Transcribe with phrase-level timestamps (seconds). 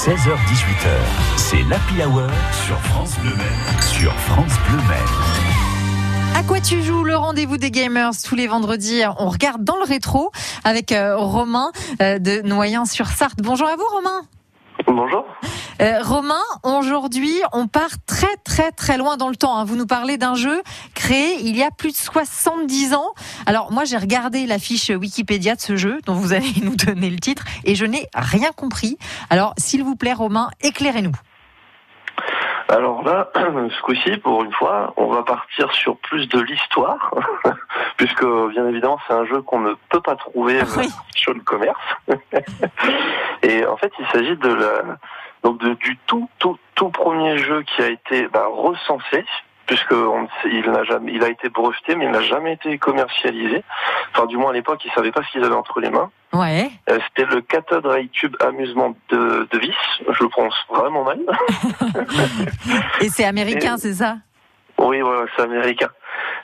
[0.00, 0.96] 16h18h,
[1.36, 2.30] c'est l'Happy Hour
[2.64, 3.82] sur France Bleu Maine.
[3.82, 6.34] Sur France Bleu Maine.
[6.34, 9.02] À quoi tu joues le rendez-vous des gamers tous les vendredis?
[9.18, 10.30] On regarde dans le rétro
[10.64, 11.70] avec euh, Romain
[12.00, 13.42] euh, de Noyant-sur-Sarthe.
[13.42, 14.22] Bonjour à vous Romain.
[14.86, 15.26] Bonjour.
[15.82, 19.56] Euh, Romain, aujourd'hui, on part très très très loin dans le temps.
[19.56, 19.64] hein.
[19.64, 20.62] Vous nous parlez d'un jeu
[20.94, 23.14] créé il y a plus de 70 ans.
[23.46, 27.08] Alors moi, j'ai regardé la fiche Wikipédia de ce jeu, dont vous allez nous donner
[27.08, 28.98] le titre, et je n'ai rien compris.
[29.30, 31.12] Alors, s'il vous plaît, Romain, éclairez-nous.
[32.68, 37.14] Alors là, ce coup-ci, pour une fois, on va partir sur plus de l'histoire,
[37.96, 40.88] puisque bien évidemment c'est un jeu qu'on ne peut pas trouver euh, Oui.
[41.16, 41.80] sur le commerce.
[43.42, 44.82] Et en fait, il s'agit de la,
[45.42, 49.24] donc de- du tout tout tout premier jeu qui a été bah, recensé,
[49.66, 52.54] puisque on ne sait- il n'a jamais, il a été breveté, mais il n'a jamais
[52.54, 53.62] été commercialisé.
[54.14, 56.10] Enfin, du moins à l'époque, ils savaient pas ce qu'ils avaient entre les mains.
[56.32, 56.70] Ouais.
[56.88, 59.74] Euh, C'était le Cathode Ray Tube Amusement de, de Vis.
[60.08, 61.18] Je le prononce vraiment mal.
[63.00, 64.16] Et c'est américain, c'est ça?
[64.78, 65.88] Oui, voilà, c'est américain.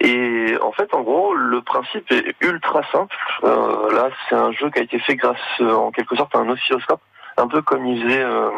[0.00, 3.16] Et en fait, en gros, le principe est ultra simple.
[3.44, 6.40] Euh, là, c'est un jeu qui a été fait grâce, euh, en quelque sorte, à
[6.40, 7.00] un oscilloscope,
[7.38, 8.50] un peu comme ils faisaient euh,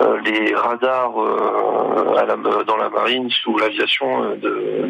[0.00, 4.36] euh, les radars euh, à la, dans la marine sous l'aviation de,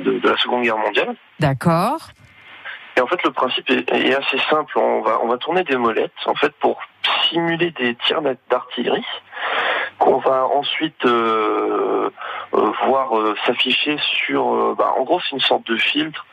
[0.05, 1.15] de- de la Seconde Guerre mondiale.
[1.41, 1.99] D'accord.
[2.97, 4.79] Et en fait, le principe est, assez simple.
[4.79, 6.79] On va, on va tourner des molettes, en fait, pour
[7.31, 9.07] simuler des tirs d'artillerie
[9.99, 12.11] qu'on va ensuite euh,
[12.53, 14.55] voir euh, s'afficher sur.
[14.55, 16.27] euh, bah, en gros, c'est une sorte de filtre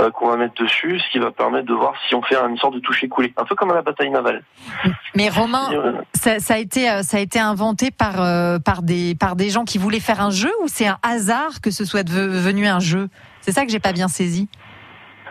[0.00, 2.56] euh, qu'on va mettre dessus, ce qui va permettre de voir si on fait une
[2.58, 4.42] sorte de toucher-coulé, un peu comme à la bataille navale.
[5.14, 8.82] Mais Romain, euh, ça, ça a été, euh, ça a été inventé par, euh, par,
[8.82, 11.84] des, par des gens qui voulaient faire un jeu ou c'est un hasard que ce
[11.84, 13.08] soit devenu un jeu?
[13.40, 14.48] C'est ça que j'ai pas bien saisi.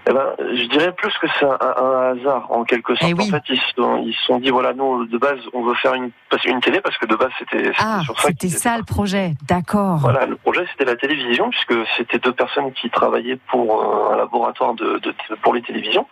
[0.05, 3.09] Eh ben, je dirais plus que c'est un, un hasard en quelque sorte.
[3.09, 3.27] Eh oui.
[3.29, 5.75] En fait, ils se sont, ils se sont dit voilà, nous de base, on veut
[5.75, 6.11] faire une
[6.45, 8.27] une télé parce que de base c'était Ah, sur ça.
[8.27, 9.31] c'était ça le projet.
[9.47, 9.97] D'accord.
[9.97, 14.17] Voilà, le projet c'était la télévision puisque c'était deux personnes qui travaillaient pour euh, un
[14.17, 16.05] laboratoire de, de- pour les télévisions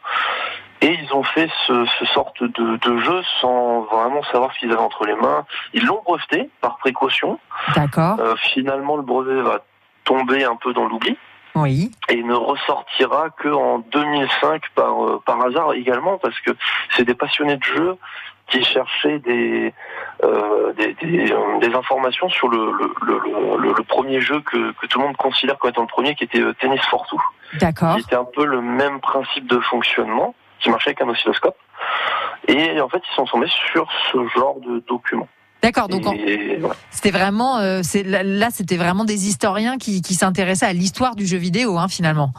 [0.81, 4.71] et ils ont fait ce, ce sorte de, de jeu sans vraiment savoir ce qu'ils
[4.71, 5.45] avaient entre les mains.
[5.73, 7.39] Ils l'ont breveté par précaution.
[7.75, 8.17] D'accord.
[8.19, 9.59] Euh, finalement, le brevet va
[10.05, 11.17] tomber un peu dans l'oubli
[11.55, 11.91] Oui.
[12.09, 16.51] et ne ressortira que en 2005 par euh, par hasard également parce que
[16.95, 17.97] c'est des passionnés de jeu
[18.47, 19.73] qui cherchaient des
[20.23, 24.85] euh, des, des, euh, des informations sur le le, le, le- premier jeu que, que
[24.87, 27.19] tout le monde considère comme étant le premier qui était euh, Tennis for Two
[27.59, 27.95] D'accord.
[27.95, 31.57] qui était un peu le même principe de fonctionnement qui marchait avec un oscilloscope
[32.47, 35.27] et en fait ils sont tombés sur ce genre de document
[35.63, 35.87] D'accord.
[35.87, 36.15] Donc en-
[36.59, 36.75] voilà.
[36.89, 41.37] c'était vraiment, euh, là, c'était vraiment des historiens qui, qui s'intéressaient à l'histoire du jeu
[41.37, 42.31] vidéo, hein, finalement.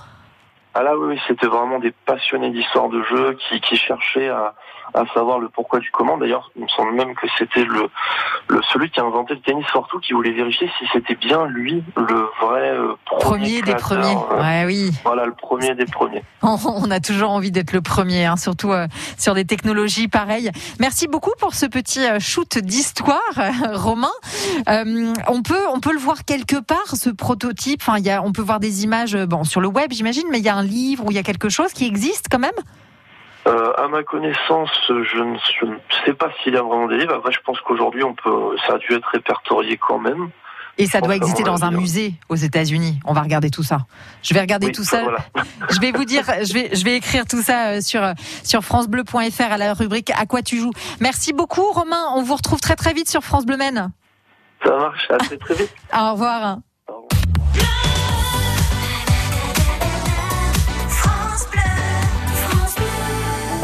[0.74, 4.54] Ah là oui, c'était vraiment des passionnés d'histoire de jeu qui, qui cherchaient à,
[4.94, 6.16] à savoir le pourquoi du comment.
[6.16, 7.88] D'ailleurs, il me semble même que c'était le,
[8.48, 11.44] le celui qui a inventé le tennis for two qui voulait vérifier si c'était bien
[11.44, 12.81] lui le vrai euh,
[13.22, 14.14] premier, des premiers.
[14.38, 14.90] Ouais, oui.
[15.04, 16.22] Voilà, le premier des premiers.
[16.42, 20.50] On a toujours envie d'être le premier, hein, surtout euh, sur des technologies pareilles.
[20.80, 24.12] Merci beaucoup pour ce petit euh, shoot d'histoire, euh, Romain.
[24.68, 27.80] Euh, on peut, on peut le voir quelque part, ce prototype.
[27.82, 30.38] Enfin, il y a, on peut voir des images, bon, sur le web, j'imagine, mais
[30.38, 32.52] il y a un livre ou il y a quelque chose qui existe quand même?
[33.46, 36.98] Euh, à ma connaissance, je ne, je ne sais pas s'il y a vraiment des
[36.98, 37.14] livres.
[37.14, 40.30] Après, je pense qu'aujourd'hui, on peut, ça a dû être répertorié quand même.
[40.78, 42.98] Et ça doit exister dans un musée aux États-Unis.
[43.04, 43.86] On va regarder tout ça.
[44.22, 45.02] Je vais regarder Oui, tout ça.
[45.02, 45.18] voilà.
[45.70, 48.62] Je vais vous dire, je vais, je vais écrire tout ça euh, sur euh, sur
[48.64, 50.72] francebleu.fr à la rubrique À quoi tu joues.
[51.00, 52.02] Merci beaucoup, Romain.
[52.14, 53.90] On vous retrouve très très vite sur France Bleu Maine.
[54.64, 55.74] Ça marche, à très très vite.
[55.94, 56.58] Au revoir.